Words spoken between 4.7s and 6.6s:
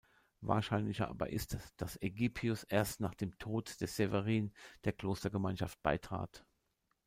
der Klostergemeinschaft beitrat.